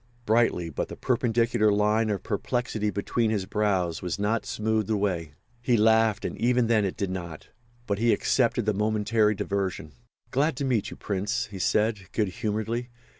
[0.25, 5.35] Brightly, but the perpendicular line of perplexity between his brows was not smoothed away.
[5.61, 7.49] He laughed, and even then it did not.
[7.85, 9.91] But he accepted the momentary diversion.
[10.31, 12.89] "Glad to meet you, Prince," he said, good humouredly.